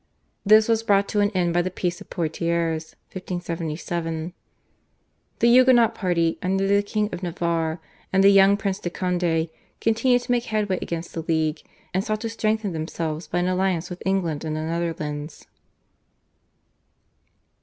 [0.43, 4.33] This was brought to an end by the Peace of Poitiers (1577).
[5.37, 7.79] The Huguenot party, under the King of Navarre
[8.11, 11.61] and the young Prince de Conde, continued to make headway against the League,
[11.93, 15.45] and sought to strengthen themselves by an alliance with England and the Netherlands.